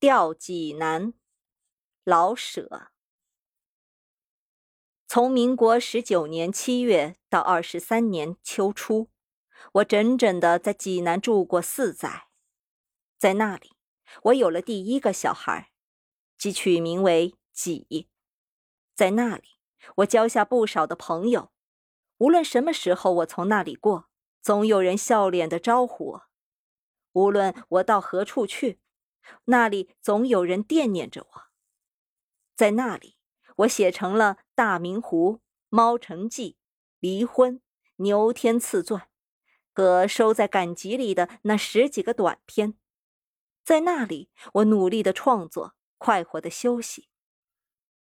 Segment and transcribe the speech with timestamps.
[0.00, 1.12] 调济南，
[2.04, 2.88] 老舍。
[5.06, 9.10] 从民国十九年七月到二十三年秋初，
[9.72, 12.28] 我整整的在济南住过四载。
[13.18, 13.76] 在那里，
[14.22, 15.70] 我有了第一个小孩，
[16.38, 18.08] 即取名为己。
[18.94, 19.58] 在那里，
[19.96, 21.52] 我交下不少的朋友。
[22.16, 24.08] 无论什么时候我从那里过，
[24.40, 26.22] 总有人笑脸的招呼我。
[27.12, 28.80] 无论我到何处去。
[29.44, 31.42] 那里总有人惦念着我。
[32.56, 33.16] 在那里，
[33.56, 35.34] 我写成了《大明湖》
[35.68, 36.50] 《猫城记》
[37.00, 37.54] 《离婚》
[37.96, 39.02] 《牛天赐传》
[39.72, 42.74] 和收在赶集里的那十几个短篇。
[43.64, 47.08] 在那里，我努力的创作，快活的休息。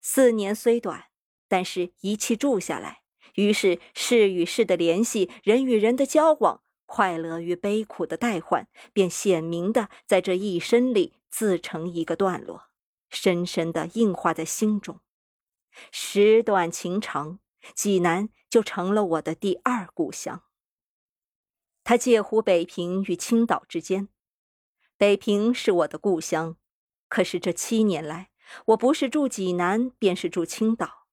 [0.00, 1.06] 四年虽短，
[1.48, 3.02] 但是一气住下来，
[3.34, 6.62] 于是事与事的联系，人与人的交往。
[6.94, 12.68] 快乐与悲苦的代换，便显明的在这一生里自成一个段落，
[13.08, 15.00] 深深的印画在心中。
[15.90, 17.38] 时短情长，
[17.74, 20.42] 济南就成了我的第二故乡。
[21.82, 24.10] 它介乎北平与青岛之间。
[24.98, 26.58] 北平是我的故乡，
[27.08, 28.28] 可是这七年来，
[28.66, 31.06] 我不是住济南，便是住青岛。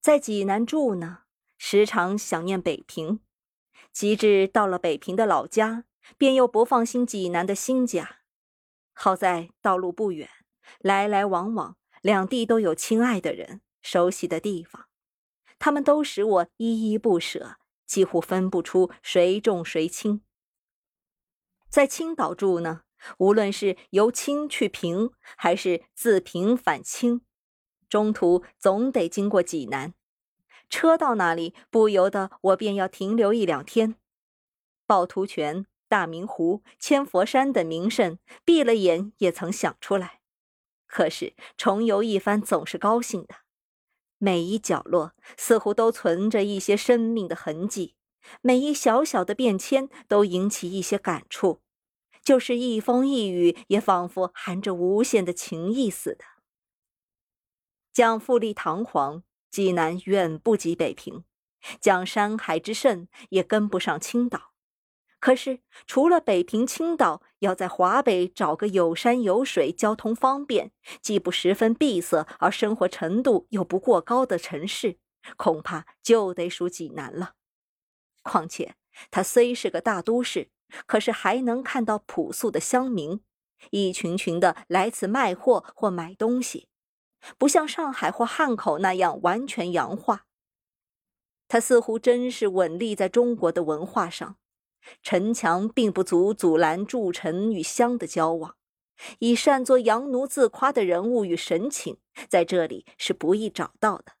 [0.00, 1.24] 在济南住呢，
[1.58, 3.20] 时常想念北平。
[3.96, 5.84] 及至到了北平的老家，
[6.18, 8.18] 便又不放心济南的新家。
[8.92, 10.28] 好在道路不远，
[10.80, 14.88] 来来往往，两地都有亲爱的人、熟悉的地方，
[15.58, 20.20] 他们都使我依依不舍，几乎分不出谁重谁轻。
[21.70, 22.82] 在青岛住呢，
[23.16, 27.22] 无论是由青去平，还是自平返青，
[27.88, 29.94] 中途总得经过济南。
[30.68, 33.96] 车到那里，不由得我便要停留一两天。
[34.86, 40.20] 趵突泉、大明湖、千佛山等名胜，闭了眼也曾想出来。
[40.86, 43.36] 可是重游一番，总是高兴的。
[44.18, 47.96] 每一角落似乎都存着一些生命的痕迹，
[48.40, 51.60] 每一小小的变迁都引起一些感触，
[52.22, 56.24] 就是一风一雨，也仿佛含着无限的情意似的。
[57.92, 59.22] 讲富丽堂皇。
[59.56, 61.24] 济南远不及北平，
[61.80, 64.52] 讲山海之盛也跟不上青岛。
[65.18, 74.98] 可是除了北平、青岛，要在华北找个有山有水、交通方便、既不十分闭塞而生活程度又不过高的城市，
[75.38, 77.32] 恐怕就得数济南了。
[78.22, 78.74] 况且
[79.10, 80.50] 它虽是个大都市，
[80.84, 83.22] 可是还能看到朴素的乡民，
[83.70, 86.68] 一群群的来此卖货或买东西。
[87.38, 90.26] 不像上海或汉口那样完全洋化，
[91.48, 94.36] 它似乎真是稳立在中国的文化上。
[95.02, 98.54] 城墙并不足阻拦筑城与乡的交往，
[99.18, 101.98] 以善作洋奴自夸的人物与神情，
[102.28, 104.12] 在这里是不易找到的。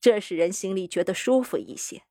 [0.00, 2.02] 这使人心里觉得舒服一些。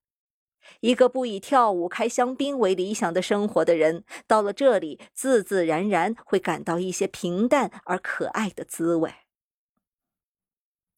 [0.79, 9.13] 一个不以跳舞、开香槟为理想的生活的人，到了这里，自自然然会感到一些平淡而可爱的滋味。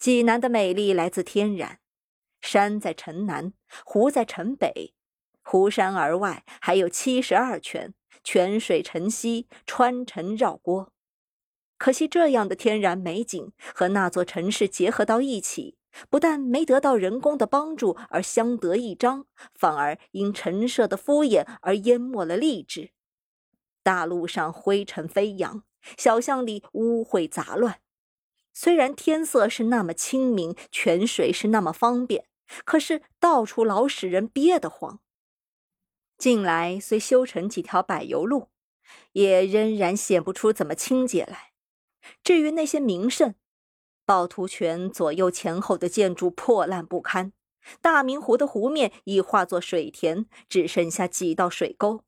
[0.05, 1.79] 济南的美丽来自天然，
[2.39, 4.93] 山在城南，湖在城北，
[5.41, 10.93] 湖山而外还有七十二泉，泉水晨曦，穿城绕郭。
[11.79, 15.75] 可惜这样的天然美景和那座城市结合到一起，
[16.07, 22.91] 不但没得到人工的帮助而相得益彰，反而因陈设的敷衍而淹没了励志。
[23.81, 25.63] 大路上灰尘飞扬，
[25.97, 27.79] 小巷里污秽杂乱。
[28.57, 32.25] 虽然天色是那么清明，泉水是那么方便，
[32.63, 35.01] 可是到处老使人憋得慌。
[36.17, 38.47] 近来虽修成几条柏油路，
[39.11, 41.51] 也仍然显不出怎么清洁来。
[42.23, 43.35] 至于那些名胜，
[44.05, 47.33] 趵突泉左右前后的建筑破烂不堪，
[47.81, 52.05] 大明湖的湖面已化作水田，只剩下几道水沟。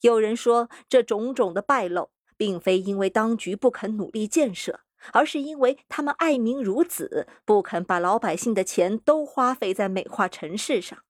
[0.00, 4.80] 有人说，这种种的败露，并非因为当局不肯努力建设。
[5.12, 11.04] 而是因为他们爱民如子，不肯把老百姓的钱都花费在美化城市上。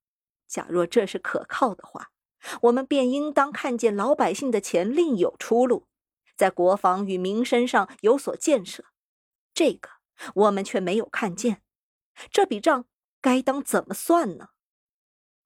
[0.47, 2.11] 假若这是可靠的话，
[2.63, 5.87] 我们便应当看见老百姓的钱另有出路，
[6.37, 8.85] 在国防与民生上有所建设。
[9.53, 9.89] 这个
[10.35, 11.63] 我们却没有看见。
[12.31, 12.87] 这笔账
[13.21, 14.49] 该当怎么算呢？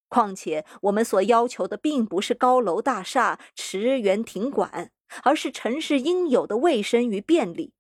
[0.09, 4.93] 况且我们所要求的并不是高楼大厦、池园亭馆，
[5.25, 7.75] 而是城市应有的卫生与便利。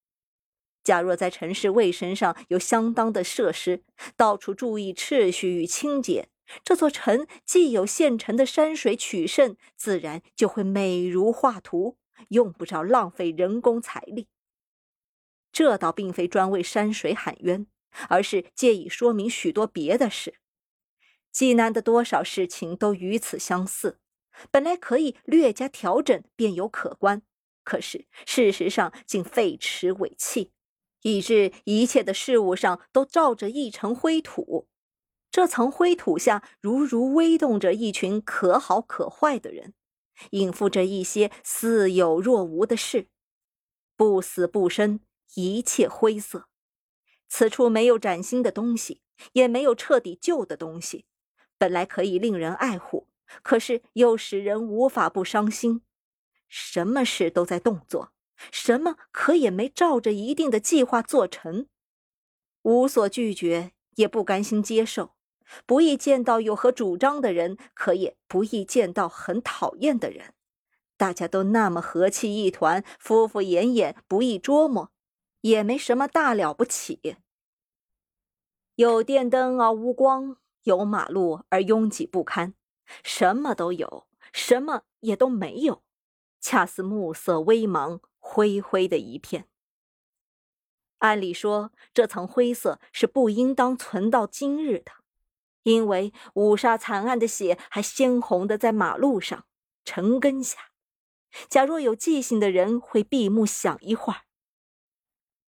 [0.84, 3.82] 假若在城市卫生上有相当的设施，
[4.16, 6.28] 到处注意秩序与清洁，
[6.62, 11.96] 这座城既有现成的山水取胜，自然就会美如画图，
[12.28, 14.28] 用不着浪费人工财力。
[15.50, 17.66] 这倒并非专为山水喊冤，
[18.08, 20.34] 而是借以说明许多别的事。
[21.32, 23.98] 济南的多少事情都与此相似，
[24.50, 27.22] 本来可以略加调整便有可观，
[27.62, 30.52] 可是事实上竟废弛尾气，
[31.04, 34.68] 以致一切的事物上都罩着一层灰土。
[35.30, 39.74] 这层灰土下，如如微动着一群可好可坏的人，
[40.30, 43.08] 应付着一些似有若无的事，
[43.96, 45.00] 不死不生，
[45.34, 46.48] 一切灰色。
[47.28, 49.00] 此处没有崭新的东西，
[49.32, 51.04] 也没有彻底旧的东西。
[51.58, 53.08] 本来可以令人爱护，
[53.42, 55.82] 可是又使人无法不伤心。
[56.48, 58.13] 什么事都在动作，
[58.50, 61.66] 什么可也没照着一定的计划做成。
[62.62, 65.14] 无所拒绝，也不甘心接受。
[65.66, 70.34] 不易见到有何主张的人，可也不易见到很讨厌的人。
[70.96, 74.90] 大家都那么和气一团，敷敷衍衍，不易捉摸，
[75.42, 77.16] 也没什么大了不起。
[78.76, 80.38] 有电灯而无光。
[80.62, 82.54] 有马路而拥挤不堪，
[83.02, 85.82] 什么都有，什么也都没有，
[86.40, 89.46] 恰似暮色微茫，灰灰的一片。
[91.00, 94.92] 按理说，这层灰色是不应当存到今日的，
[95.64, 99.44] 因为五杀惨案的血还鲜红的在马路上、
[99.84, 100.70] 城根下。
[101.50, 104.22] 假若有记性的人，会闭目想一会儿。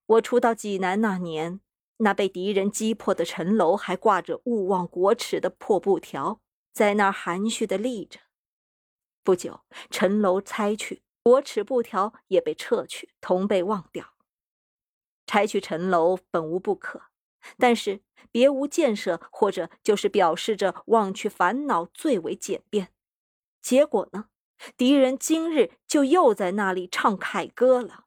[0.04, 1.60] 我初到济南那年。
[2.00, 8.20] 那被敌人击破的城楼还挂着勿忘国耻的破布条，在那儿含蓄的立着。
[9.24, 14.14] 不久，城楼拆去，国耻布条也被撤去，同被忘掉。
[15.26, 17.02] 拆去城楼本无不可，
[17.58, 18.00] 但是
[18.30, 22.92] 别无建设，或者就是表示着忘去烦恼最为简便。
[23.60, 24.26] 结果呢？
[24.76, 28.05] 敌人今日就又在那里唱凯歌了。